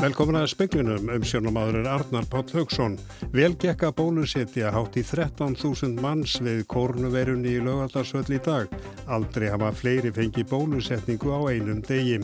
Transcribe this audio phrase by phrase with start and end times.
[0.00, 2.94] Velkomin að speklinum um sjónumadur er Arnar Páll Haugsson.
[3.34, 8.72] Vel gekka bólusetja hátt í 13.000 manns við kórnuverunni í lögaldarsvöll í dag.
[9.12, 12.16] Aldrei hafa fleiri fengi bólusetningu á einum degi.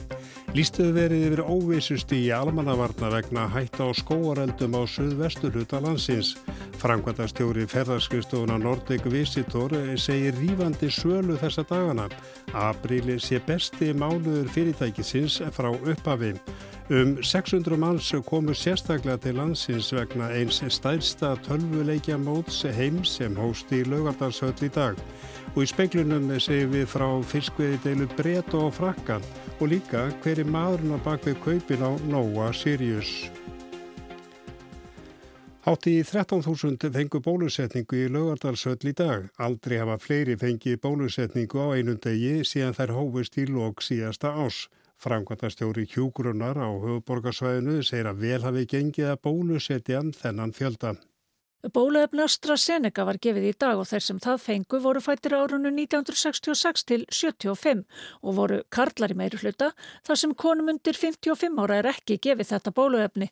[0.57, 6.32] Lýstuðu verið yfir óvissust í almannavarna vegna hætta á skóareldum á suðvesturhuta landsins.
[6.81, 12.08] Framkvæmtastjóri ferðarskriðstofuna Nordic Visitor segir rífandi sölu þessa dagana.
[12.57, 16.32] Aprili sé besti mánuður fyrirtækisins frá upphafi.
[16.89, 23.72] Um 600 manns komu sérstaklega til landsins vegna eins stærsta tölvuleikja móts heims sem hóst
[23.75, 24.95] í laugardarsöll í dag.
[25.57, 29.18] Og í speiklunum segjum við frá fiskveði deilu Breta og Frakka
[29.59, 33.33] og líka hverju maðurinn á bakvið kaupin á Nóa Sirius.
[35.67, 39.27] Hátti í 13.000 fengu bólusetningu í laugardarsöll í dag.
[39.42, 44.69] Aldrei hafa fleiri fengið bólusetningu á einum degi síðan þær hófust í lók síðasta ás.
[45.05, 50.97] Framkvæmtastjóri Hjúgrunnar á höfuborgarsvæðinu segir að vel hafi gengið að bólusetjan þennan fjölda.
[51.75, 56.84] Bóluefni AstraZeneca var gefið í dag og þeir sem það fengu voru fættir árunnu 1966
[56.86, 57.83] til 75
[58.22, 59.72] og voru karlar í meiri hluta
[60.06, 63.30] þar sem konum undir 55 ára er ekki gefið þetta bóluefni.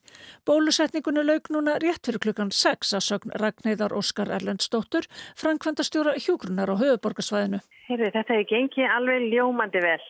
[0.48, 5.06] Bólusetningunni laug núna rétt fyrir klukkan 6 að sögn Ragnæðar Óskar Erlendstóttur,
[5.38, 7.62] Frankvandastjóra Hjúgrunnar á höfuborgarsvæðinu.
[7.86, 10.00] Heyrðu, þetta hefur gengið alveg ljómandi vel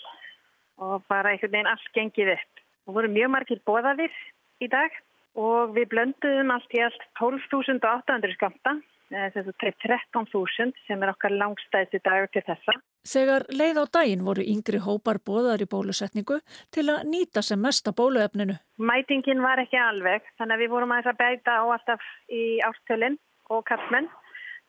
[0.83, 2.65] og bara einhvern veginn allt gengið upp.
[2.85, 4.17] Það voru mjög margir bóðaðir
[4.63, 4.97] í dag
[5.41, 8.75] og við blönduðum allt í allt 12.800 skamta,
[9.11, 12.75] þess að 13.000 sem er okkar langstæðst í dag til þessa.
[13.05, 16.39] Þegar leið á daginn voru yngri hópar bóðar í bólusetningu
[16.73, 18.57] til að nýta sem mesta bóluefninu.
[18.81, 23.19] Mætingin var ekki alveg, þannig að við vorum að beita á alltaf í ártölinn
[23.53, 24.09] og kallmenn.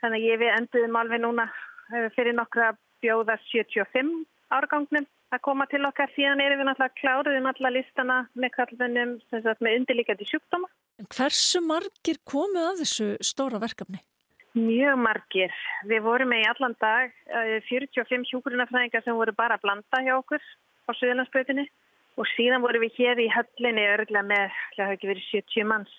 [0.03, 1.45] Þannig að við enduðum alveg núna
[1.93, 4.11] eh, fyrir nokkra bjóða 75
[4.53, 6.11] árgangnum að koma til okkar.
[6.15, 10.69] Síðan erum við náttúrulega kláruðum alla listana með kallvennum með undirlíkjandi sjúkdóma.
[11.11, 14.01] Hversu margir komu að þessu stóra verkefni?
[14.55, 15.55] Mjög margir.
[15.89, 17.15] Við vorum með í allan dag
[17.67, 20.43] 45 eh, hjúkurunafræðingar sem voru bara að blanda hjá okkur
[20.87, 21.65] á Suðlandsbröðinni
[22.15, 25.97] og síðan vorum við hér í höllinni örglega með, það hefði ekki verið 70 manns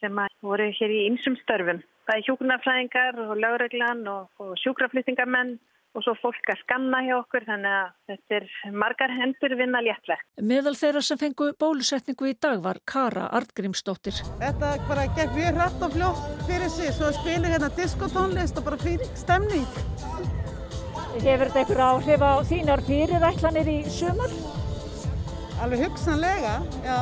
[0.00, 1.82] sem voru hér í ymsum störfum.
[2.06, 5.56] Það er hjúkurunafræðingar og lögreglan og, og sjúkraflýtingamenn
[5.96, 10.22] og svo fólk að skanna hjá okkur þannig að þetta er margar hendur vinna léttverk.
[10.50, 14.20] Meðal þeirra sem fengu bólusetningu í dag var Kara Artgrímsdóttir.
[14.42, 18.78] Þetta bara gekk mjög hrætt og fljótt fyrir sig svo spilu hérna diskotónlist og bara
[18.84, 19.66] fyrir stemning.
[21.20, 24.30] Hefur þetta einhver áhrif á þínar fyrirætlanir í sumar?
[25.60, 26.54] Alveg hugsanlega,
[26.86, 27.00] já.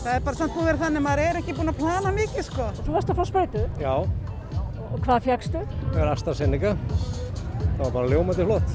[0.00, 2.46] Það er bara samt búið verið þannig að maður er ekki búin að plana mikið
[2.48, 2.68] sko.
[2.82, 3.64] Þú varst að fá spröytu?
[3.80, 3.94] Já.
[4.90, 5.64] Og hvað fjagstu?
[5.92, 6.74] Það er AstraZeneca
[7.80, 8.72] það var bara ljómandi flott.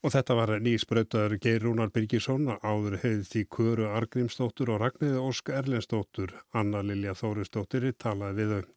[0.00, 5.52] Og þetta var nýspröytar Geir Rúnar Birgisson, áður hefði því Köru Argrímsdóttur og Ragnæði Ósk
[5.54, 8.70] Erlendsdóttur, Anna Lilja Þórisdóttir, talaði við þau.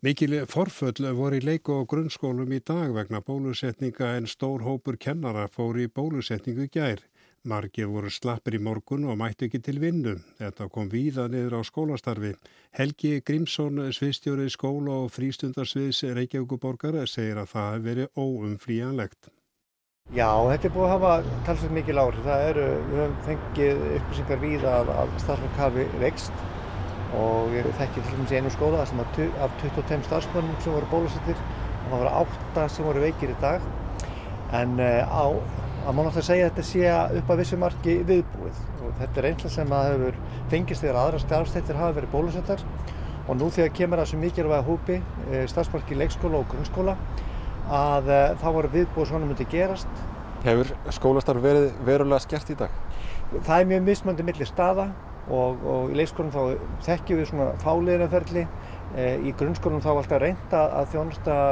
[0.00, 5.44] Mikil forföll voru í leiku og grunnskólum í dag vegna bólusetninga en stór hópur kennara
[5.52, 7.02] fór í bólusetningu gær.
[7.48, 10.18] Margir voru slappir í morgun og mætti ekki til vinnu.
[10.36, 12.34] Þetta kom víða niður á skólastarfi.
[12.76, 19.30] Helgi Grímsson, sviðstjórið skóla og frístundarsviðs Reykjavíkuborgar, segir að það hefur verið óumflíjanlegt.
[20.12, 22.28] Já, þetta er búið að hafa talsveit mikil áhrif.
[22.28, 26.44] Það eru, við höfum fengið upplýsingar víða að, að starfsmannkafi vext
[27.16, 31.88] og við þekkjum til dæmis einu skóla sem af 25 starfsmannum sem voru bólusettir og
[31.88, 33.64] það voru 8 sem voru veikir í dag.
[34.60, 35.24] En uh, á
[35.80, 39.28] að má náttúrulega segja að þetta sé upp að vissu marki viðbúið og þetta er
[39.30, 40.18] einhvað sem að hefur
[40.52, 42.64] fengist þegar aðra starfstættir hafa verið bólusettar
[43.26, 46.96] og nú þegar kemur það sem mikilvæga hópi e, starfsparki leikskóla og grunnskóla
[47.80, 50.02] að e, þá voru viðbúið svona myndi gerast.
[50.44, 52.76] Hefur skólastarf verið verulega skert í dag?
[53.32, 54.90] Það er mjög mismöndi millir staða
[55.30, 60.64] og, og í leikskólanum þá þekkjum við svona fáliðinarferli e, í grunnskólanum þá alltaf reynda
[60.80, 61.42] að þjónusta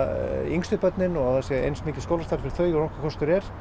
[0.57, 3.53] yngstu börnin og að það sé eins mikið skólastarf fyrir þau og nokkuð kostur er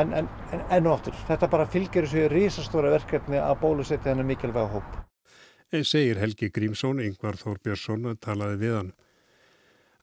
[0.00, 4.28] en, en, en enn og áttur, þetta bara fylgir þessu rísastóra verkefni að bólusetja hennar
[4.28, 5.00] mikilvæga hóp.
[5.74, 8.92] Eða segir Helgi Grímsson, Yngvar Þórbjörnsson, talaði við hann.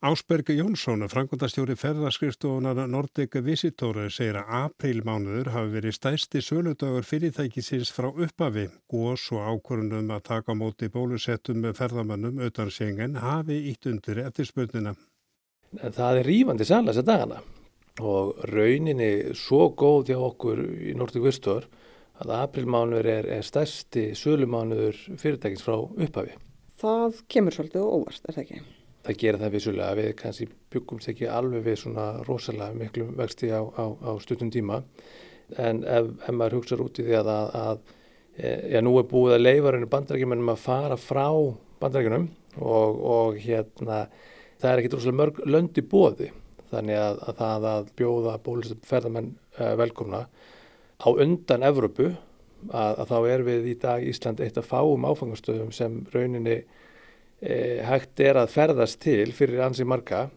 [0.01, 8.09] Ásberg Jónsson, frangundastjóri ferðarskristofunar Nordic Visitor, segir að aprílmánuður hafi verið stæsti söludagur fyrirtækisins frá
[8.09, 8.65] uppafi.
[8.89, 14.97] Gós og ákvörunum að taka móti bólusettum með ferðamannum utan sengen hafi ítt undir eftirspöldina.
[15.77, 17.43] Það er rífandi sannlega þess að dagana
[18.07, 21.67] og rauninni svo góð hjá okkur í Nordic Vistor
[22.21, 26.37] að aprilmánuður er, er stærsti sölumánuður fyrirtækins frá upphafi.
[26.81, 28.61] Það kemur svolítið óvart, er það ekki?
[29.01, 29.97] Það gera það vissulega.
[29.97, 34.83] Við kannski byggumst ekki alveg við svona rosalega miklu vexti á, á, á stuttum tíma
[35.59, 37.81] en ef, ef maður hugsaður út í því að, að
[38.39, 41.25] Já, nú er búið að leifa rauninu bandarækjumennum að fara frá
[41.81, 42.29] bandarækjunum
[42.63, 44.05] og, og hérna
[44.61, 46.29] það er ekki droslega mörg löndi bóði
[46.71, 50.25] þannig að, að það að bjóða bólustum ferðamenn uh, velkomna
[51.01, 52.11] á undan Evrópu
[52.69, 56.61] að, að þá er við í dag Ísland eitt af fáum áfangastöðum sem rauninni
[57.41, 57.55] e,
[57.87, 60.27] hægt er að ferðast til fyrir ansi marga.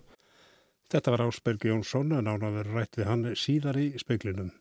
[0.92, 4.52] Þetta var Ásberg Jónsson en án að vera rætt við hann síðar í speiklinum.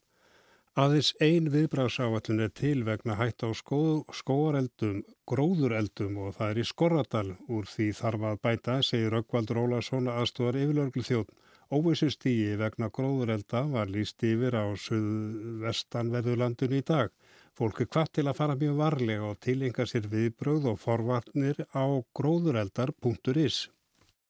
[0.73, 6.65] Aðeins ein viðbráðsáallin er til vegna hætt á skó, skóareldum, gróðureldum og það er í
[6.65, 7.27] Skorradal.
[7.45, 11.42] Úr því þarf að bæta, segir Röggvaldur Ólason aðstúðar yfirlörglu þjóðn.
[11.71, 17.13] Óvissustígi vegna gróðurelda var líst yfir á suðvestanverðurlandun í dag.
[17.53, 21.85] Fólk er hvað til að fara mjög varlega og tilenga sér viðbröð og forvarnir á
[22.17, 23.67] gróðureldar.is.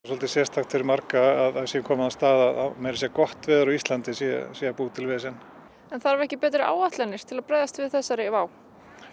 [0.04, 3.72] Svolítið sérstakt fyrir marga að það sé komað á stað að meira sé gott veður
[3.72, 5.38] á Íslandi sé, sé að bú til við sen.
[5.88, 8.42] En þarf ekki betri áallanir til að bregðast við þessari vá?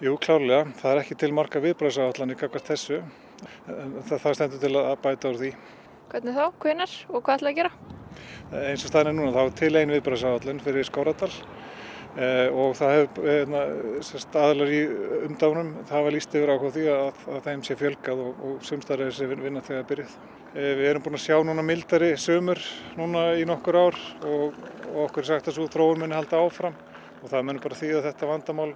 [0.03, 0.67] Jú, klárlega.
[0.81, 2.99] Það er ekki til marga viðbröðsáallanir kakvart þessu.
[3.67, 5.53] Það, það stendur til að bæta úr því.
[6.11, 6.45] Hvernig þá?
[6.65, 6.99] Hvinnar?
[7.07, 7.99] Og hvað ætlaði að gera?
[8.51, 11.31] Eins og staðin er núna, þá er til einu viðbröðsáallin fyrir Skóradal
[12.17, 14.81] eh, og það hefur eh, aðlar í
[15.29, 19.15] umdánum, það var líst yfir ákváð því að, að þeim sé fjölgað og, og sumstarið
[19.15, 20.19] sé vinna þegar byrjuð.
[20.51, 22.59] Eh, við erum búin að sjá núna mildari sömur
[22.99, 24.61] núna í nokkur ár og
[24.91, 26.75] og okkur er sagt að svo þróun muni halda áfram
[27.21, 28.69] og það munir bara því að þetta vandamál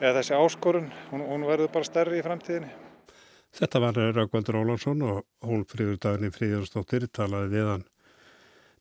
[0.00, 2.70] eða þessi áskorun, hún, hún verður bara stærri í framtíðinni.
[3.54, 7.84] Þetta var Raukvaldur Ólarsson og Hólfríður Dagni Fríðarsdóttir talaði við hann.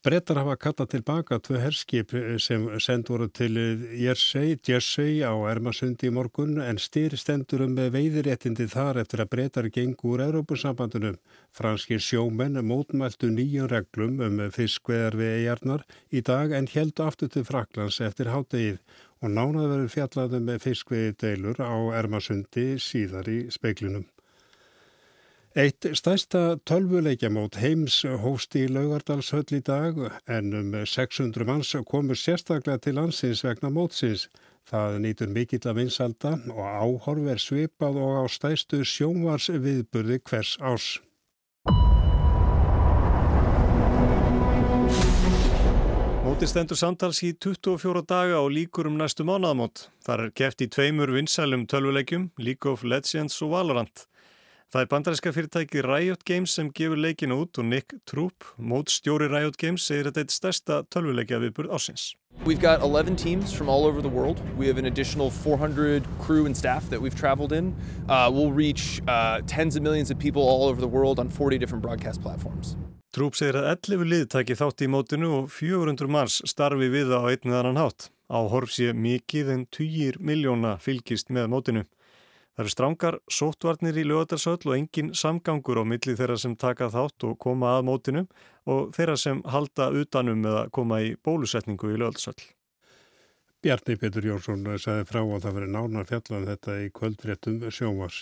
[0.04, 2.12] Brettar hafa kallað tilbaka tvö herskip
[2.44, 3.56] sem send voru til
[3.96, 9.70] Jersey, Jersey á Ermasundi í morgun en styr stendur um veiðiréttindi þar eftir að brettar
[9.72, 11.16] gengur úr Európusambandunum.
[11.56, 17.48] Franskir sjómenn mótmæltu nýjum reglum um fiskveðar við eigarnar í dag en heldu aftur til
[17.48, 18.82] Fraklands eftir háttegið
[19.24, 24.04] og nánað verður fjallaðum með fiskveði deilur á Ermasundi síðar í speiklinum.
[25.54, 32.82] Eitt stærsta tölvuleikjamót heims hósti í Laugardalshöll í dag en um 600 manns komur sérstaklega
[32.82, 34.24] til landsins vegna mótsins.
[34.66, 40.56] Það nýtur mikill að vinsalda og áhorf er svipað og á stæstu sjónvars viðburði hvers
[40.58, 40.88] ás.
[46.26, 49.86] Móti stendur samtals í 24 daga og líkur um næstu mánaðamót.
[50.02, 54.08] Þar er keft í tveimur vinsælum tölvuleikjum, League of Legends og Valorant.
[54.74, 59.54] Það er bandaríska fyrirtæki Riot Games sem gefur leikinu út og Nick Troop, mótstjóri Riot
[59.62, 62.06] Games, segir að þetta er stærsta tölvuleikja viðburð ásins.
[62.48, 64.42] We've got 11 teams from all over the world.
[64.58, 67.76] We have an additional 400 crew and staff that we've traveled in.
[68.10, 71.60] Uh, we'll reach uh, tens of millions of people all over the world on 40
[71.60, 72.74] different broadcast platforms.
[73.14, 77.22] Troop segir að 11 lið taki þátt í mótinu og 400 manns starfi við það
[77.22, 78.10] á einnið annan hátt.
[78.26, 81.92] Á horf sé mikið en 20 miljóna fylgist með mótinu.
[82.54, 87.26] Það eru strángar sóttvarnir í lögadarsöll og engin samgangur á milli þeirra sem taka þátt
[87.26, 88.22] og koma að mótinu
[88.70, 92.52] og þeirra sem halda utanum eða koma í bólusetningu í lögadarsöll.
[93.64, 98.22] Bjarni Petur Jónsson sagði frá að það veri nánar fjallan um þetta í kvöldfréttum sjónvars.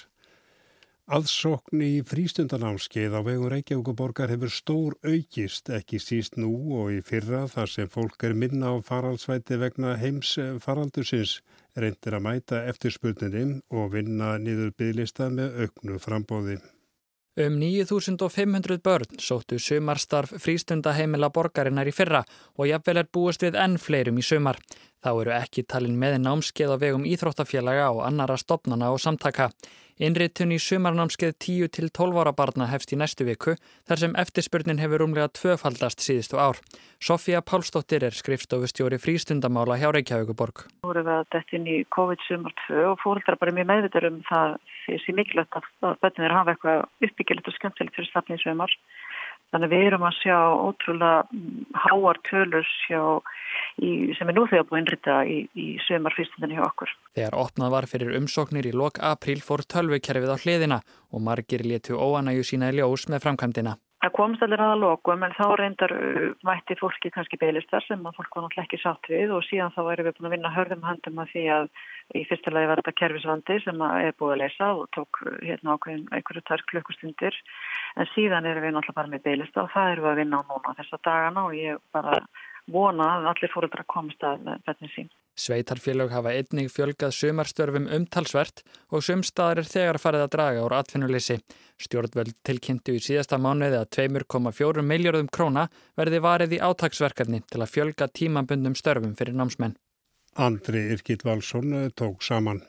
[1.12, 7.50] Aðsokn í frístundanámskeið á vegum Reykjavíkuborgar hefur stór aukist, ekki síst nú og í fyrra
[7.51, 11.42] þar sem fólk er minna á faraldsvæti vegna heims faraldusins
[11.78, 16.59] reyndir að mæta eftirspurninni og vinna niður bygglista með auknu frambóði.
[17.40, 22.25] Um 9500 börn sóttu sumarstarf frístundaheimila borgarinnar í fyrra
[22.59, 24.59] og jafnvel er búist við enn fleirum í sumar.
[24.99, 29.47] Þá eru ekki talin með námskeið á vegum íþróttafélaga og annara stopnana og samtaka.
[30.00, 33.57] Innritun í sumarnámskeið 10 til 12 ára barna hefst í næstu viku
[33.90, 36.62] þar sem eftirspurnin hefur umlega tvöfaldast síðustu ár.
[37.02, 40.66] Sofía Pálsdóttir er skrifstofustjóri frístundamála hjá Reykjavíkuborg.
[40.86, 44.21] Nú erum við að detta inn í COVID-sumar 2 og fólkdra bara mjög meðvitar um
[44.30, 48.76] það þessi mikilvægt að börnir hafa eitthvað uppbyggilegt og skemmtilegt fyrir stafni í sumar.
[49.52, 53.02] Þannig við erum að sjá ótrúlega háar tölur sjá
[53.84, 56.94] í, sem er nú þegar búið innrita í, í sömar fyrstundan hjá okkur.
[57.18, 60.81] Þegar opnað var fyrir umsóknir í lok april fór tölvukerfið á hliðina
[61.12, 63.76] og margir letu óanægu sína í ljós með framkvæmdina.
[64.02, 68.16] Það komst allir aða lokum en þá reyndar uh, mætti fólki kannski beilistar sem að
[68.18, 70.88] fólk var náttúrulega ekki sátt við og síðan þá erum við búin að vinna hörðum
[70.88, 71.68] handum að því að
[72.18, 75.76] í fyrsta lagi var þetta kerfisvandi sem er búið að leysa og tók uh, hérna
[75.78, 77.38] ákveðin einhverju tær klukkustundir.
[78.02, 80.44] En síðan erum við náttúrulega bara með beilista og það erum við að vinna á
[80.50, 82.18] núna þessa dagana og ég bara
[82.73, 85.11] vona að allir fóröldra komist að bætni sín.
[85.42, 91.37] Sveitarfélög hafa einnig fjölgað sumarstörfum umtalsvert og sumstaðar er þegar farið að draga úr atvinnuleysi.
[91.81, 97.71] Stjórnvöld tilkynntu í síðasta mánuði að 2,4 miljardum króna verði varið í átagsverkefni til að
[97.78, 99.78] fjölga tímabundum störfum fyrir námsmenn.
[100.35, 102.61] Andri Irkild Valsson tók saman.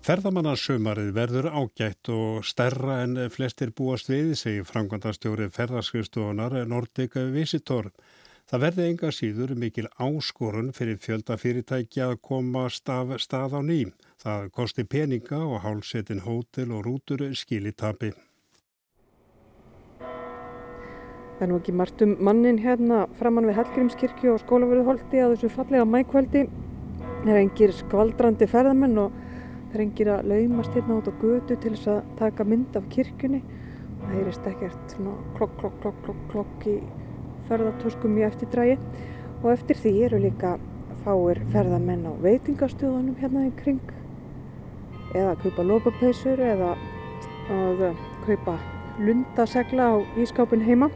[0.00, 7.90] Ferðamannarsömarið verður ágætt og stærra en flestir búast við, segir framkvæmdastjóri ferðarskristofunar Nordica Visitor.
[8.50, 13.92] Það verði enga síður mikil áskorun fyrir fjöldafyrirtæki að koma staf, stað á ným.
[14.18, 18.10] Það kosti peninga og hálsetin hótel og rútur skilitabi.
[20.00, 25.54] Það er nú ekki margt um mannin hérna framann við Hallgrímskirkju og skólaverðuholti að þessu
[25.54, 26.42] fallega mækvældi.
[27.22, 29.14] Það er engir skvaldrandi ferðamenn og
[29.70, 32.90] það er engir að laumast hérna út á götu til þess að taka mynd af
[32.96, 33.44] kirkjunni.
[34.00, 34.96] Það heyrist ekkert
[35.38, 36.80] klokk, klokk, klokk, klokk, klokk í
[37.50, 38.78] ferðartöskum í eftirdrægi
[39.42, 40.56] og eftir því eru líka
[41.04, 43.94] fáir ferðamenn á veitingastöðunum hérna í kring
[45.14, 46.74] eða að kaupa lópapeisur eða
[47.50, 47.84] að
[48.26, 48.56] kaupa
[49.00, 50.90] lundasegla á ískápin heima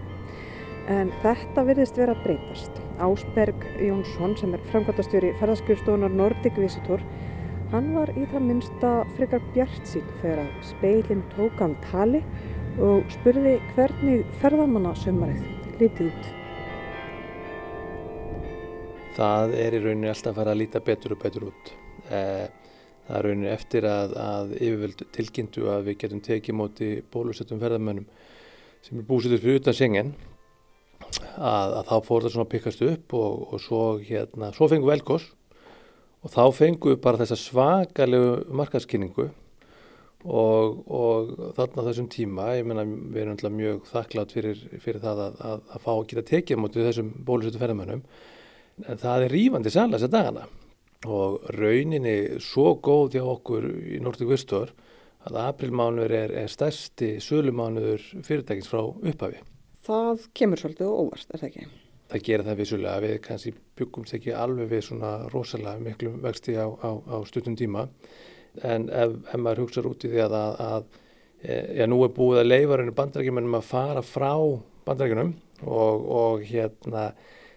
[0.93, 2.83] en þetta virðist vera breytast.
[3.01, 7.03] Ásberg Jónsson sem er framkvæmtastjóri ferðarskjöfstofunar Nordic Visitor
[7.73, 12.21] hann var í það minnsta frekar bjart sín þegar að speilin tók hann tali
[12.83, 16.44] og spurði hvernig ferðamannasumarið litið út.
[19.15, 21.73] Það er í rauninni alltaf að fara að líta betur og betur út.
[22.09, 28.09] Það er rauninni eftir að, að yfirvöld tilkynntu að við getum tekið móti bólusettum ferðamönnum
[28.85, 30.11] sem er búsettur fyrir utan sengen
[31.39, 34.89] að, að þá fór það svona að pikkast upp og, og svo, hérna, svo fengum
[34.89, 35.31] við velkos
[36.25, 39.31] og þá fengum við bara þessa svakalegu markaskynningu
[40.25, 45.43] og, og þarna þessum tíma, ég menna við erum mjög þakklátt fyrir, fyrir það að,
[45.51, 48.07] að, að fá að geta tekið móti þessum bólusettum ferðamönnum
[48.83, 50.47] en það er rýfandi sannlega þess að dagana
[51.05, 54.73] og rauninni svo góð hjá okkur í Nordic Vistor
[55.29, 59.41] að aprilmánuður er, er stærsti sölumánuður fyrirtækins frá upphafi.
[59.85, 61.67] Það kemur svolítið og óvart, er það ekki?
[62.13, 66.69] Það gerir það vissulega, við kannski byggumst ekki alveg við svona rosalega miklu vexti á,
[66.69, 67.87] á, á stuttum tíma
[68.63, 70.85] en ef, ef maður hugsaður út í því að, að, að
[71.81, 74.33] já, nú er búið að leifarinu bandarækjumennum að fara frá
[74.85, 75.33] bandarækjunum
[75.65, 77.09] og, og hérna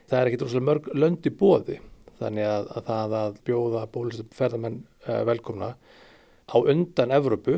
[0.07, 1.79] það er ekkit rosalega mörg löndi bóði
[2.17, 5.73] þannig að, að það að bjóða bólustum ferðamenn uh, velkomna
[6.47, 7.57] á undan Evrópu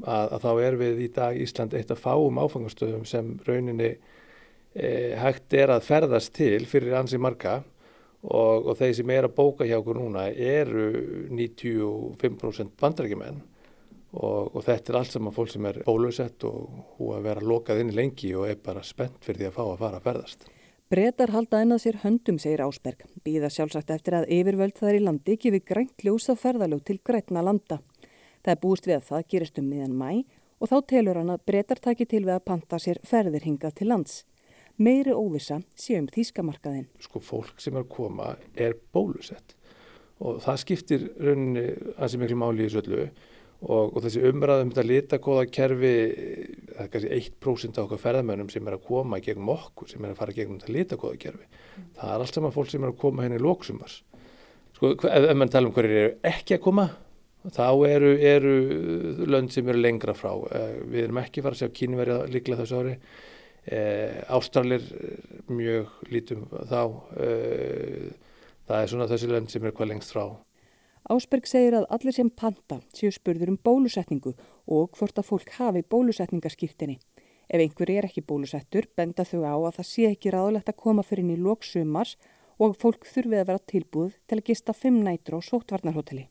[0.00, 4.88] að, að þá er við í dag Ísland eitt af fáum áfangastöðum sem rauninni e,
[5.20, 7.60] hægt er að ferðast til fyrir ansi marga
[8.22, 10.88] og, og þeir sem er að bóka hjá okkur núna eru
[11.32, 13.42] 95% bandarækjumenn
[14.12, 17.84] og, og þetta er allt saman fólk sem er bólusett og hú að vera lokað
[17.84, 20.50] inn lengi og er bara spennt fyrir því að fá að fara að ferðast.
[20.92, 23.06] Bretar halda ennað sér höndum, segir Ásberg.
[23.24, 27.78] Býða sjálfsagt eftir að yfirvöld þar í landi gefi grænt ljósa ferðalög til grætna landa.
[28.44, 30.10] Það er búist við að það gerist um miðan mæ
[30.60, 33.88] og þá telur hann að Bretar taki til við að panta sér ferðir hingað til
[33.88, 34.18] lands.
[34.76, 36.90] Meiri óvisa sé um þýskamarkaðin.
[37.00, 39.56] Sko fólk sem er að koma er bólusett
[40.20, 43.08] og það skiptir rauninni ansi miklu máli í þessu öllu
[43.62, 45.92] og, og þessi umræðum þetta litakóða kerfi,
[46.72, 50.14] það er kannski 1% af okkar ferðamönnum sem er að koma gegnum okkur, sem er
[50.14, 51.46] að fara gegnum þetta litakóða kerfi.
[51.46, 51.86] Mm.
[52.00, 54.00] Það er allt saman fólk sem er að koma henni í lóksumars.
[54.76, 56.88] Sko ef, ef mann tala um hverju eru ekki að koma,
[57.54, 58.56] þá eru, eru
[59.30, 60.32] lönd sem eru lengra frá.
[60.90, 62.96] Við erum ekki fara að sjá kínverja líklega þessu ári.
[64.34, 64.88] Ástralir
[65.50, 66.80] mjög lítum þá.
[68.66, 70.26] Það er svona þessi lönd sem eru hvað lengst frá.
[71.12, 74.30] Ásberg segir að allir sem panta séu spurður um bólusetningu
[74.76, 76.94] og hvort að fólk hafi bólusetningarskýrtinni.
[77.52, 81.04] Ef einhver er ekki bólusettur, benda þau á að það sé ekki ráðlegt að koma
[81.04, 82.14] fyrir inn í lóksumars
[82.56, 86.28] og fólk þurfið að vera tilbúð til að gista fimm nætur á sóttvarnarhotelli.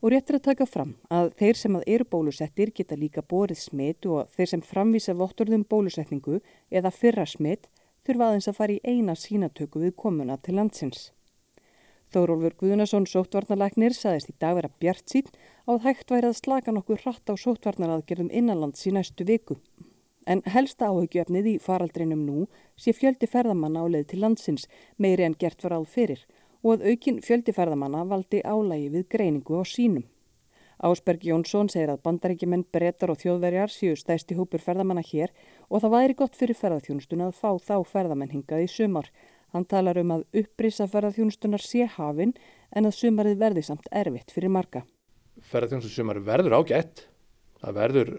[0.00, 4.08] Og réttir að taka fram að þeir sem að eru bólusettir geta líka borið smitt
[4.08, 6.40] og þeir sem framvísa votturðum bólusetningu
[6.70, 7.68] eða fyrra smitt
[8.06, 11.10] þurfa aðeins að fara í eina sínatöku við komuna til landsins.
[12.12, 15.30] Þórólfur Guðnason sóttvarnarlæknir saðist í dag vera bjart sín
[15.64, 19.56] á að hægt væri að slaka nokkur hratt á sóttvarnaraðgerðum innanlands í næstu viku.
[20.28, 22.44] En helsta áhugjöfnið í faraldrinum nú
[22.76, 24.68] sé fjöldi ferðamanna á leið til landsins
[25.00, 26.26] meiri en gert var áð fyrir
[26.60, 30.04] og að aukin fjöldi ferðamanna valdi álægi við greiningu á sínum.
[30.82, 35.32] Ásberg Jónsson segir að bandaríkjumenn, brettar og þjóðverjar séu stæsti hópur ferðamanna hér
[35.70, 39.08] og það væri gott fyrir ferðarþjónustun að fá þá ferðamenn hingað í sumar
[39.52, 42.32] Hann talar um að upprýsa ferðarþjónustunar sé hafinn
[42.72, 44.84] en að sumarið verði samt erfitt fyrir marga.
[45.50, 47.04] Ferðarþjónustur sumarið verður ágætt,
[47.60, 48.12] það verður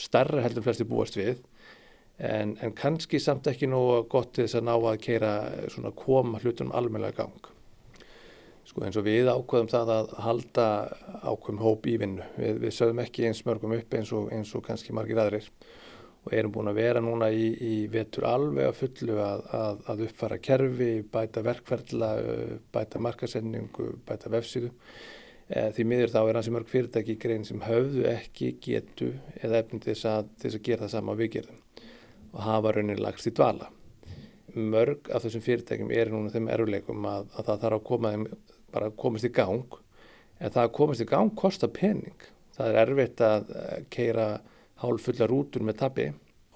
[0.00, 1.38] starra heldur flesti búast við
[2.18, 3.80] en, en kannski samt ekki nú
[4.10, 5.32] gott til þess að ná að keira
[5.72, 7.50] svona koma hlutunum almennilega gang.
[8.66, 10.66] Sko eins og við ákveðum það að halda
[11.22, 12.26] ákveðum hóp í vinnu.
[12.38, 15.48] Við, við sögum ekki eins mörgum upp eins og, eins og kannski margir aðrir
[16.20, 20.02] og erum búin að vera núna í, í vetur alveg að fullu að, að, að
[20.06, 22.10] uppfara kerfi, bæta verkferðla,
[22.74, 24.70] bæta markasendingu, bæta vefsíðu
[25.48, 29.62] e, því miður þá er hansi mörg fyrirtæki í grein sem höfðu ekki getu eða
[29.62, 31.88] efnum til þess að, til að gera það sama við gerðum
[32.30, 33.70] og hafa raunin lagst í dvala.
[34.54, 38.28] Mörg af þessum fyrirtækjum er núna þeim eruleikum að það þarf að koma þeim
[38.70, 39.80] bara komast í gang
[40.40, 42.28] en það að komast í gang kostar pening.
[42.56, 44.26] Það er erfitt að eh, keira
[44.80, 46.08] hálf fulla rútur með tabbi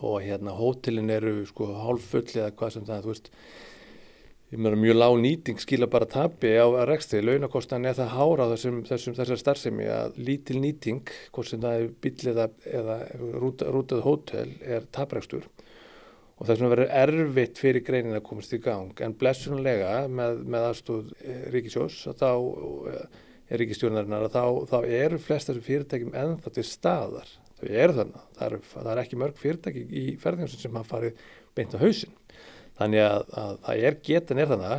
[0.05, 3.31] og hérna hótelin eru sko hálf full eða hvað sem það, þú veist,
[4.55, 9.41] mjög lág nýting skila bara tabbi á rekstri, launakostan er það hára þessum, þessum, þessar
[9.41, 12.49] starfsemi að lítil nýting, hvort sem það er bíl eða,
[12.81, 12.99] eða
[13.41, 15.49] rútað hótel er tabrekstur
[16.35, 18.91] og þess vegna verður erfitt fyrir greinin að komast í gang.
[19.07, 22.31] En blessunlega með, með aðstóð eh, Ríkisjós þá
[22.91, 23.05] eh,
[23.55, 27.31] er Ríkistjórnarinnar að þá, þá eru flest þessum fyrirtækjum ennþá til staðar
[27.65, 31.75] þau eru þannig, það það er ekki mörg fyrirtæki í ferðingarsinn sem hafa farið beint
[31.75, 32.15] á hausin
[32.79, 34.77] þannig að, að það er getan er þannig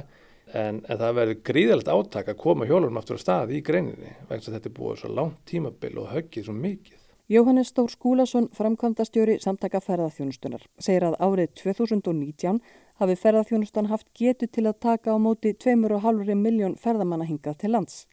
[0.53, 4.43] en, en það verður gríðalegt áttak að koma hjólunum aftur á stað í greininni vegna
[4.43, 7.01] að þetta er búið svo langt tímabil og höggið svo mikið.
[7.25, 12.59] Jóhannes Stór Skúlason, framkvæmdastjóri samtaka ferðarþjónustunar, segir að árið 2019
[13.01, 18.03] hafi ferðarþjónustan haft getu til að taka á móti 2,5 miljón ferðamanna hingað til lands.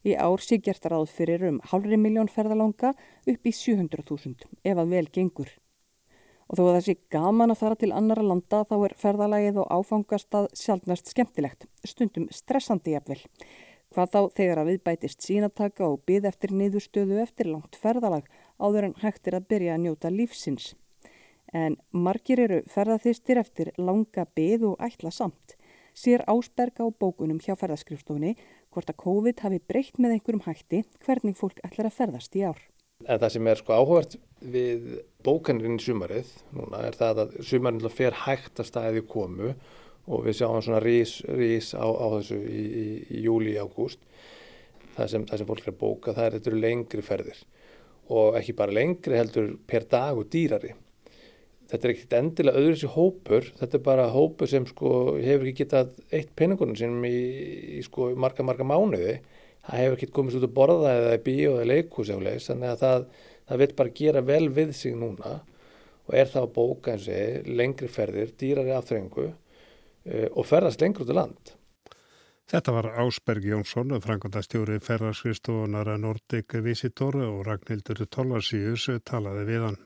[0.00, 2.94] Í ár sé gert ráð fyrir um halvri miljón ferðalanga
[3.28, 5.50] upp í 700.000 ef að vel gengur.
[6.48, 9.74] Og þó að það sé gaman að fara til annara landa þá er ferðalagið og
[9.76, 13.20] áfangastað sjálfnast skemmtilegt, stundum stressandi jafnvel.
[13.90, 18.26] Hvað þá þegar að viðbætist sínataka og byð eftir niðurstöðu eftir langt ferðalag
[18.58, 20.72] áður en hægt er að byrja að njóta lífsins.
[21.52, 25.56] En margir eru ferðaþýstir eftir langa byð og ætla samt.
[25.94, 28.36] Sér ásberga á bókunum hjá ferðaskrifstofunni
[28.74, 32.60] hvort að COVID hafi breytt með einhverjum hætti hvernig fólk ætlar að ferðast í ár.
[33.08, 34.88] En það sem er sko áhugavert við
[35.24, 39.54] bókanirinn í sumarið núna er það að sumarinn fer hægt að staðið komu
[40.10, 42.84] og við sjáum svona rís, rís á, á þessu í, í,
[43.16, 44.02] í júli, ágúst
[44.96, 47.42] það sem, það sem fólk er að bóka, það er þetta eru lengri ferðir
[48.10, 50.74] og ekki bara lengri heldur per dag og dýrari
[51.70, 55.64] þetta er ekkert endilega öðru þessi hópur, þetta er bara hópur sem sko hefur ekki
[55.64, 57.18] getað eitt peningunum sinum í,
[57.78, 59.20] í sko marga marga mánuði,
[59.66, 63.06] það hefur ekki komist út að borða eða í bíó eða leikús þannig að það,
[63.50, 65.38] það vil bara gera vel við sig núna
[66.10, 69.30] og er það að bóka eins og lengri ferðir, dýrari afþrengu
[70.08, 71.52] Eh, og ferðast lengur út í land.
[72.50, 79.78] Þetta var Ásberg Jónsson, frangandastjóri ferðarskristofunar Nordic Visitor og Ragnhildur Tollasíus talaði við hann.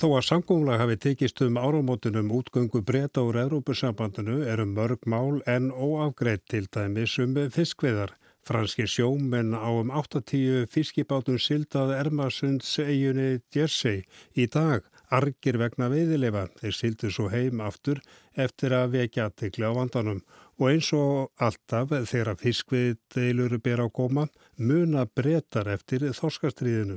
[0.00, 5.66] Þó að samgónglag hafi tekist um áramótunum útgöngu breyta úr Európusambandinu eru mörg mál en
[5.68, 8.14] óafgreitt til dæmis um fiskveðar.
[8.48, 16.46] Franski sjómenn á um 80 fiskibátum sildað Ermasunds eiginni Jersey í dag argir vegna veiðilefa.
[16.62, 18.00] Þeir sildu svo heim aftur
[18.32, 20.24] eftir að vekja aðtekli á vandanum
[20.56, 26.96] og eins og alltaf þegar fiskviðdeilur ber á koma muna breytar eftir þorskastriðinu.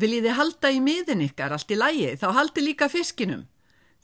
[0.00, 3.44] Viljið þið halda í miðin ykkar allt í lægi þá haldi líka fiskinum.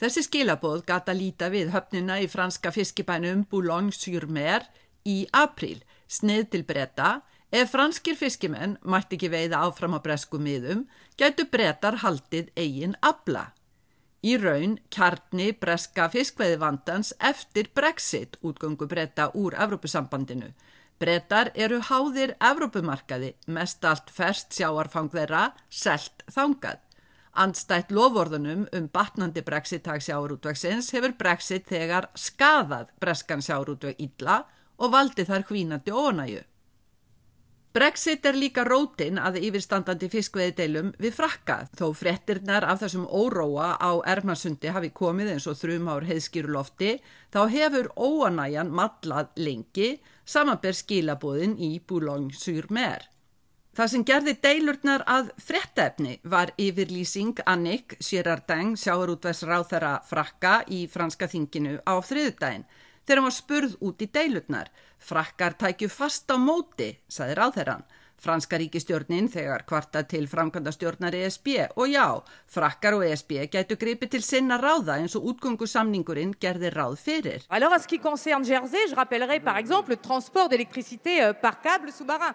[0.01, 4.69] Þessi skilabóð gata líta við höfnina í franska fiskibænum Boulogne-sur-Mer
[5.05, 7.21] í april Snið til breyta,
[7.55, 13.53] ef franskir fiskimenn mætti ekki veiða áfram á bresku miðum, gætu breytar haldið eigin abla.
[14.27, 20.51] Í raun kjarni breska fiskveiðvandans eftir Brexit útgöngu breyta úr Evrópusambandinu.
[21.01, 26.83] Breytar eru háðir Evrópumarkaði, mest allt ferst sjáarfang þeirra, selt þangað.
[27.41, 34.43] Andstætt lovorðunum um batnandi Brexit-tag sjáarútvegsins hefur Brexit þegar skadað breskan sjáarútveg illa
[34.77, 36.45] og valdi þar hvínandi ónæju.
[37.71, 44.03] Brexit er líka rótin að yfirstandandi fiskveiðdeilum við frakka þó frettirnar af þessum óróa á
[44.11, 46.97] Ermarsundi hafi komið eins og þrjum ár heiðskýrulofti
[47.31, 49.93] þá hefur óanæjan matlað lengi
[50.31, 53.09] samanber skilabóðin í Boulogne-sur-Mer.
[53.75, 61.29] Það sem gerði deilurnar að frettefni var yfirlýsing Annik Girardin sjáarútværs ráþara frakka í franska
[61.31, 62.67] þinginu á þriðdægin
[63.07, 64.73] þegar hann var spurð út í deilutnar.
[65.01, 67.87] Frakkar tækju fast á móti, saði ráðherran.
[68.21, 72.05] Franska ríkistjórnin þegar kvarta til framkvæmdastjórnar ESB og já,
[72.47, 77.47] frakkar og ESB gætu gripi til sinna ráða eins og útgöngusamningurinn gerði ráð fyrir.
[77.49, 81.61] Alors à ce qui concerne Jersey, je rappellerai par exemple le transport d'électricité euh, par
[81.61, 82.35] câble sous-marin.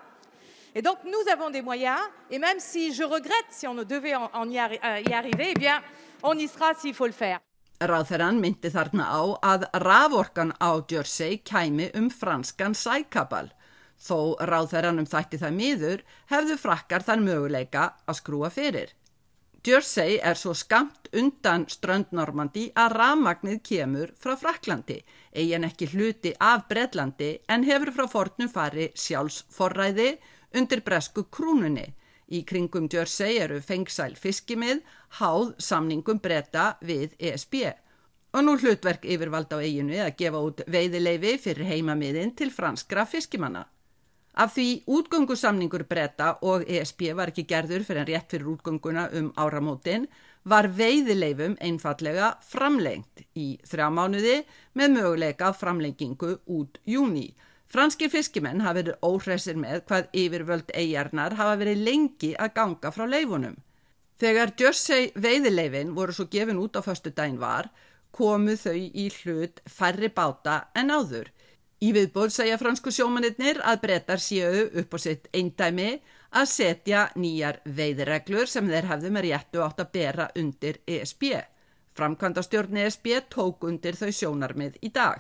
[0.74, 4.30] Et donc nous avons des moyens et même si je regrette si on devait en,
[4.34, 5.82] en y, arri euh, y arriver, eh bien
[6.24, 7.40] on y sera s'il faut le faire.
[7.80, 13.52] Ráþeran myndi þarna á að raforkan á Jersey kæmi um franskan sækabal.
[14.02, 18.94] Þó ráþeran um þætti það miður hefðu frakkar þann möguleika að skrúa fyrir.
[19.66, 25.00] Jersey er svo skamt undan ströndnormandi að ramagnið kemur frá Fraklandi,
[25.34, 30.12] eigin ekki hluti af Breitlandi en hefur frá fornum fari sjálfsforræði
[30.60, 31.88] undir bresku krúnunni.
[32.30, 34.84] Í kringum Jersey eru fengsæl fiskimið,
[35.18, 37.74] háð samningum breyta við ESB.
[38.38, 43.66] Og nú hlutverk yfirvalda á eiginu að gefa út veiðileifi fyrir heimamiðin til franskra fiskimanna.
[44.36, 49.30] Af því útgöngusamningur breyta og ESB var ekki gerður fyrir en rétt fyrir útgönguna um
[49.40, 50.10] áramótin
[50.44, 54.36] var veiðileifum einfallega framlengt í þrjá mánuði
[54.76, 57.30] með möguleika framlengingu út júni.
[57.72, 63.08] Franski fiskimenn hafa verið óhressir með hvað yfirvöld eigarnar hafa verið lengi að ganga frá
[63.08, 63.56] leifunum.
[64.20, 67.72] Þegar Jersey veiðileifin voru svo gefin út á förstu dæn var,
[68.12, 71.32] komu þau í hlut færri báta en áður.
[71.86, 75.90] Í viðbóð segja fransku sjómanirnir að brettar séu upp á sitt eindæmi
[76.40, 81.26] að setja nýjar veiðreglur sem þeir hafðu með réttu átt að bera undir ESB.
[81.96, 85.20] Framkvæmda stjórn ESB tók undir þau sjónarmið í dag.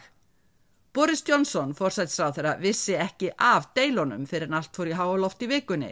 [0.95, 5.51] Boris Johnson, fórsætsráð þeirra, vissi ekki af deilunum fyrir en allt fór í háaloft í
[5.51, 5.91] vikunni.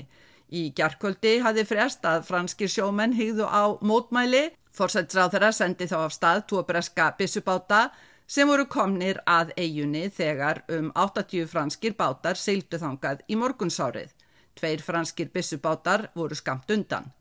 [0.53, 4.47] Í gjarkvöldi hafði frest að franskir sjómenn hýðu á mótmæli.
[4.73, 7.83] Fórsætsráð þeirra sendi þá af stað tvo breska bissubáta
[8.27, 14.13] sem voru komnir að eigunni þegar um 80 franskir bátar seildu þangað í morgunsárið.
[14.55, 17.11] Tveir franskir bissubátar voru skamt undan.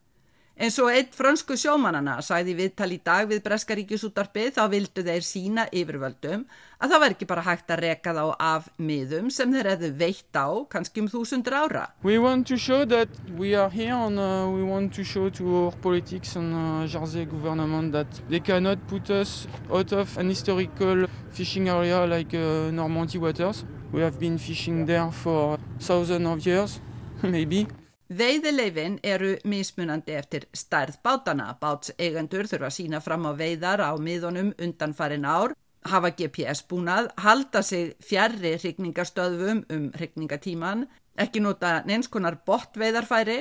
[0.62, 5.64] En svo eitt fransku sjómanana sæði viðtal í dag við Breskaríkjusútarpið þá vildu þeir sína
[5.74, 6.44] yfirvöldum
[6.78, 10.38] að það var ekki bara hægt að reka þá af miðum sem þeir hefðu veitt
[10.38, 11.82] á kannski um þúsundur ára.
[12.06, 15.50] We want to show that we are here and uh, we want to show to
[15.64, 21.08] our politics and uh, Jersey government that they cannot put us out of an historical
[21.32, 23.64] fishing area like uh, Normandy waters.
[23.90, 26.80] We have been fishing there for thousands of years,
[27.22, 27.66] maybe.
[28.12, 31.46] Veiðileifin eru mismunandi eftir stærð bátana.
[31.60, 35.54] Báts eigendur þurfa að sína fram á veiðar á miðunum undan farin ár,
[35.88, 40.84] hafa GPS búnað, halda sig fjarrri hrigningarstöðum um hrigningatíman,
[41.16, 43.40] ekki nota neinskonar bottveiðarfæri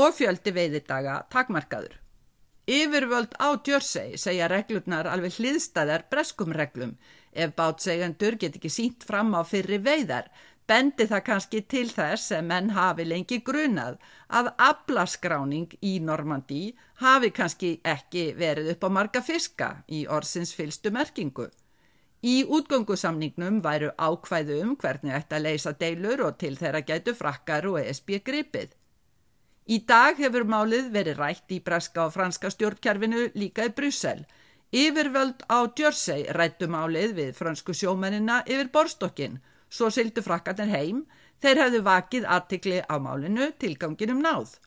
[0.00, 1.94] og fjöldi veiðidaga takmarkaður.
[2.70, 6.96] Yfirvöld á Jersey segja reglurnar alveg hliðstæðar breskum reglum.
[7.30, 10.28] Ef bátseigendur get ekki sínt fram á fyrri veiðar,
[10.70, 13.96] bendi það kannski til þess sem menn hafi lengi grunað
[14.38, 16.60] að ablaskráning í Normandí
[17.02, 21.48] hafi kannski ekki verið upp á marga fiska í orðsins fylstu merkingu.
[22.22, 27.66] Í útgöngusamningnum væru ákvæðu um hvernig ætti að leysa deilur og til þeirra gætu frakkar
[27.66, 28.76] og ESB gripið.
[29.74, 34.26] Í dag hefur málið verið rætt í braska og franska stjórnkerfinu líka í Bryssel.
[34.70, 41.04] Yfirvöld á Jersey rættu málið við fransku sjómennina yfir borstokkinn svo sildu frakkarnir heim,
[41.40, 44.58] þeir hefðu vakið aðtikli á málinu tilganginum náð.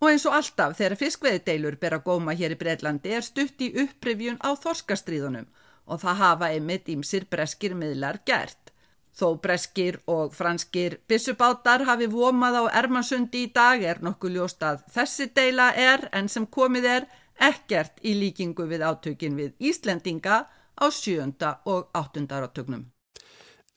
[0.00, 3.68] Og eins og alltaf þegar fiskveðdeilur ber að góma hér í Breitlandi er stutt í
[3.82, 5.46] upprifjun á þorskastríðunum
[5.90, 8.70] og það hafa einmitt ímsir breskir miðlar gert.
[9.12, 14.84] Þó breskir og franskir bissubátar hafi vomað á Ermansundi í dag er nokkuð ljóst að
[14.94, 17.08] þessi deila er en sem komið er
[17.50, 20.46] ekkert í líkingu við átökin við Íslendinga
[20.80, 22.86] á sjönda og áttunda átöknum.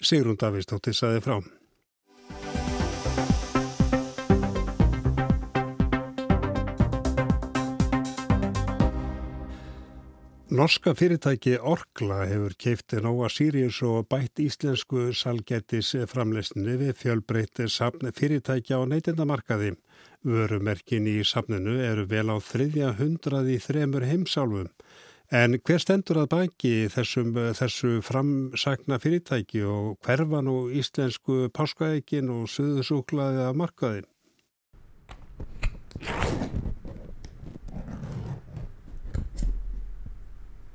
[0.04, 1.38] Sigrun Davíðstóttir saði frá.
[10.54, 18.12] Norska fyrirtæki Orkla hefur keift Nóa Sirius og bætt íslensku salgetis framleysni við fjölbreytti safn
[18.14, 19.72] fyrirtækja á neytindamarkaði.
[20.22, 24.70] Vörumerkin í safninu eru vel á þriðja hundrað í þremur heimsálfum.
[25.32, 32.50] En hver stendur að baki þessum, þessu framsagna fyrirtæki og hverfan og íslensku páskaækin og
[32.52, 34.10] suðusúklaði að markaðin?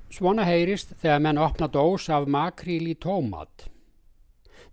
[0.08, 3.68] Svona heyrist þegar menn opna dós af makríl í tómat.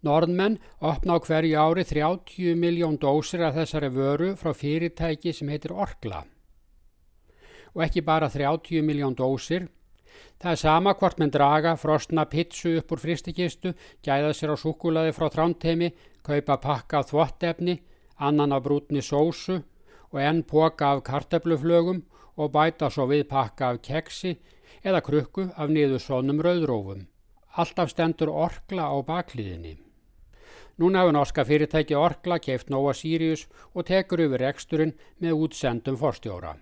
[0.01, 5.75] Norðmenn opna á hverju ári 30 miljón dósir af þessari vöru frá fyrirtæki sem heitir
[5.75, 6.23] Orkla
[7.75, 9.67] og ekki bara 30 miljón dósir.
[10.39, 15.13] Það er sama hvort menn draga frostna pitsu upp úr fristikistu, gæða sér á súkulaði
[15.15, 15.91] frá trántemi,
[16.23, 17.79] kaupa pakka af þvottefni,
[18.17, 19.61] annan af brútni sósu
[20.11, 22.03] og enn poka af kartebluflögum
[22.37, 24.37] og bæta svo við pakka af keksi
[24.83, 27.07] eða krukku af niðursónum rauðrófum.
[27.55, 29.75] Alltaf stendur orkla á bakliðinni.
[30.79, 36.57] Núna hefur norska fyrirtæki Orkla keift Nova Sirius og tekur yfir reksturinn með útsendum forstjóra.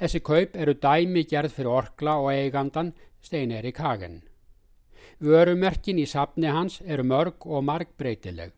[0.00, 4.22] Þessi kaup eru dæmi gerð fyrir orkla og eigandan Stein Erik Hagen.
[5.20, 8.52] Vörumerkin í sapni hans eru mörg og margbreytileg.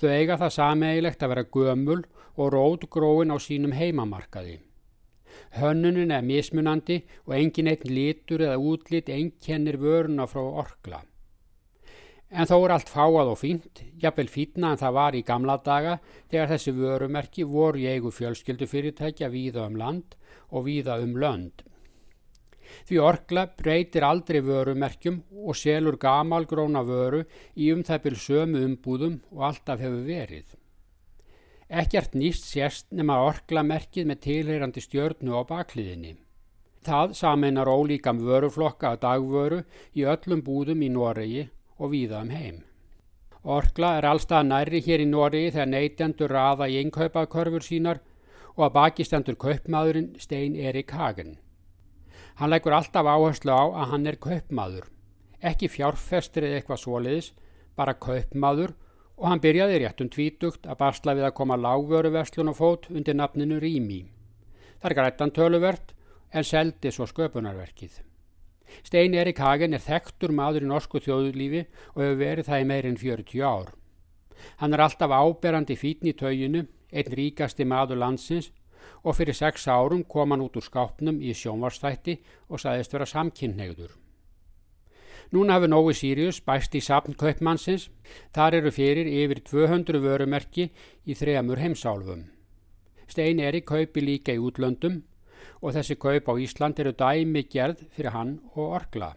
[0.00, 2.00] Þau eiga það sameigilegt að vera gömul
[2.36, 4.58] og rótgróin á sínum heimamarkaði.
[5.56, 11.02] Hönnunin er mismunandi og engin einn litur eða útlit einkennir vöruna frá orkla.
[12.30, 15.92] En þó er allt fáað og fínt, jafnvel fítna en það var í gamla daga
[16.26, 20.16] þegar þessi vörumerki voru í eigu fjölskyldufyrirtækja víða um land
[20.50, 21.62] og víða um lönd.
[22.90, 27.22] Því orkla breytir aldrei vörumerkjum og selur gamalgróna vöru
[27.54, 30.46] í um það byrj sömu umbúðum og alltaf hefur verið.
[31.70, 36.16] Ekkert nýst sérst nema orklamerkið með tilheyrandi stjörnu á bakliðinni.
[36.82, 39.62] Það sameinar ólíkam vöruflokka að dagvöru
[39.94, 41.46] í öllum búðum í Noregi
[41.78, 42.62] og víða um heim.
[43.46, 48.00] Orkla er allstað nærri hér í Noregi þegar neytendur raða í einnkaupakörfur sínar
[48.56, 51.36] og að bakistendur kaupmaðurinn Stein Erik Hagen.
[52.36, 54.88] Hann leggur alltaf áherslu á að hann er kaupmaður,
[55.40, 57.30] ekki fjárfestir eða eitthvað svoliðis,
[57.76, 58.74] bara kaupmaður
[59.16, 63.60] og hann byrjaði réttum tvítugt að barsla við að koma lágvöruverslun og fót undir nafninu
[63.62, 64.02] Rými.
[64.80, 65.94] Það er grættan töluvert
[66.32, 68.05] en seldi svo sköpunarverkið.
[68.84, 73.00] Stein Erik Hagen er þekktur maður í norsku þjóðulífi og hefur verið það í meirinn
[73.00, 73.72] 40 ár.
[74.60, 78.52] Hann er alltaf áberandi fítn í tauginu, einn ríkasti maður landsins
[79.02, 82.18] og fyrir sex árum kom hann út úr skápnum í sjónvarstætti
[82.50, 83.94] og sagðist vera samkynneigður.
[85.34, 87.88] Núna hafi Nói Sirius bæst í sapn kaupmannsins.
[88.34, 90.68] Þar eru fyrir yfir 200 vörumerki
[91.06, 92.28] í þremur heimsálfum.
[93.10, 95.02] Stein Eri kaupi líka í útlöndum
[95.62, 99.14] og þessi kaup á Ísland eru dæmi gerð fyrir hann og orkla.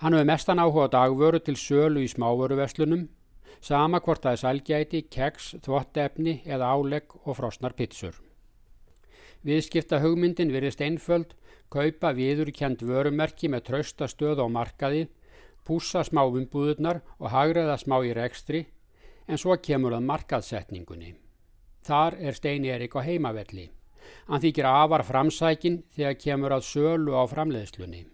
[0.00, 3.08] Hann hefur mestan áhuga dagvöru til sölu í smávöruverslunum,
[3.60, 8.14] sama hvort er sælgæti, keks, þvottefni eða álegg og frosnar pitsur.
[9.44, 11.34] Viðskipta hugmyndin virðist einföld
[11.70, 15.06] kaupa viðurkjent vörumerki með trausta stöð á markaði,
[15.64, 18.64] púsa smá umbúðurnar og hagraða smá í rekstri,
[19.28, 21.14] en svo kemur það markaðsetningunni.
[21.84, 23.70] Þar er Steini Erik á heimavelli.
[24.28, 28.04] Hann þykir afar framsækin þegar kemur að sölu á framleiðslunni.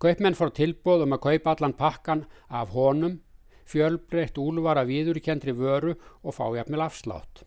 [0.00, 3.20] Kaupmenn fór tilbúð um að kaupa allan pakkan af honum,
[3.66, 7.44] fjölbreytt úlvara viðurkjentri vöru og fá jafnvel afslátt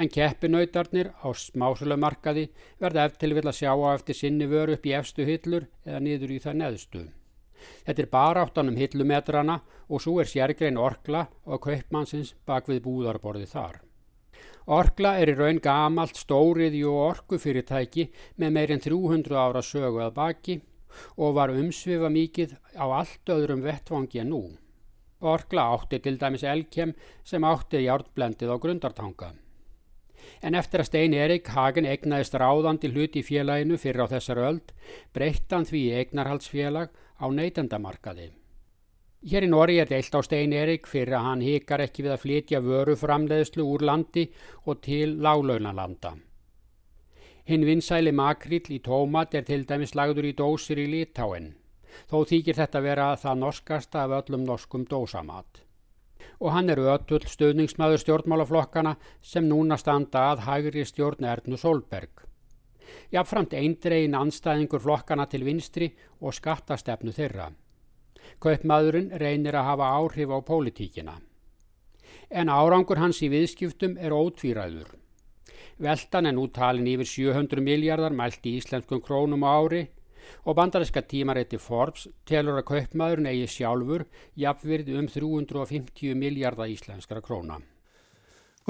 [0.00, 2.46] en keppinautarnir á smásölumarkaði
[2.80, 6.36] verða eftir vil að sjá á eftir sinni vöru upp í efstu hyllur eða niður
[6.36, 7.02] í það neðstu.
[7.84, 13.50] Þetta er bara áttanum hyllumetrana og svo er sérgrein Orkla og kaupmannsins bak við búðarborði
[13.50, 13.82] þar.
[14.70, 18.06] Orkla er í raun gamalt stóriði og orkufyrirtæki
[18.38, 20.58] með meirinn 300 ára sögu að baki
[21.18, 24.42] og var umsvifa mikið á allt öðrum vettvangi en nú.
[25.20, 26.94] Orkla átti til dæmis elkem
[27.26, 29.34] sem átti hjártblendið á grundartanga
[30.42, 34.74] en eftir að Stein Erik Hagen egnaðist ráðandi hluti í félaginu fyrir á þessar öld
[35.16, 38.30] breytt hann því eignarhaldsfélag á neytendamarkaði.
[39.20, 42.22] Hér í Nóri er deilt á Stein Erik fyrir að hann hikar ekki við að
[42.22, 44.22] flytja vöruframleðslu úr landi
[44.64, 46.14] og til láglaunalanda.
[47.44, 51.52] Hinn vinsæli makrill í tómat er til dæmis lagður í dósir í Litáen.
[52.08, 55.66] Þó þykir þetta vera það norskasta af öllum norskum dósamat
[56.40, 62.24] og hann er ötull stöðningsmaður stjórnmálaflokkana sem núna standa að hægri stjórn Ernu Solberg.
[63.12, 67.50] Jáfnframt eindregin anstæðingur flokkana til vinstri og skattastefnu þeirra.
[68.38, 71.18] Kaupmaðurinn reynir að hafa áhrif á pólitíkina.
[72.30, 74.94] En árangur hans í viðskiptum er ótvíræður.
[75.80, 79.82] Veltan er nú talin yfir 700 miljardar mælt í íslenskum krónum á ári
[80.44, 84.06] og bandarinska tímarétti Forbes telur að kaupmaðurinn eigi sjálfur
[84.38, 87.58] jafnverði um 350 miljardar íslenskara króna.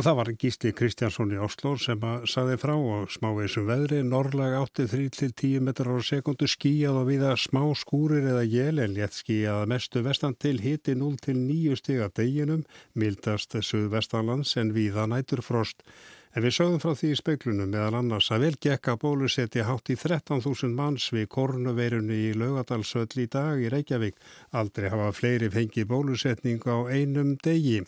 [0.00, 4.54] Og það var Gísli Kristjánsson í Oslo sem að saði frá og smáveisum veðri, norrlag
[4.56, 10.00] 8-3-10 metrar á sekundu skíjað og viða smá skúrir eða jél en létt skíjað mestu
[10.06, 12.64] vestan til hiti 0-9 stiga deginum,
[12.96, 15.84] mildast suðvestanlands en viða næturfrost.
[16.32, 20.00] En við sögum frá því í speiklunum meðal annars að vel gekka bólusetja hátt í
[20.00, 24.16] 13.000 manns við kornuveirunni í laugadalsöll í dag í Reykjavík.
[24.56, 27.82] Aldrei hafa fleiri fengið bólusetning á einum degi.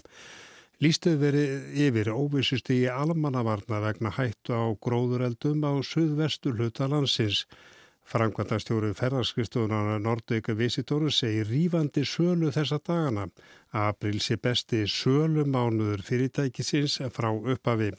[0.83, 7.45] Lýstuð verið yfir óvissusti í almannavarna vegna hættu á gróðureldum á suðvestu hluta landsins.
[8.03, 13.29] Frankvandastjóru ferðarskristofunar Nordeika Visitóru segir rífandi sölu þessa dagana.
[13.71, 17.93] April sé besti sölumánuður fyrirtækisins frá uppafi.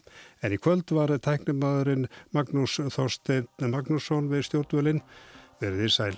[0.44, 5.06] En í kvöld var tæknumadurinn Magnús Þorstein Magnússon við stjórnvölinn
[5.64, 6.16] verðið sæl.